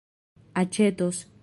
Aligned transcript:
aĉetos 0.63 1.23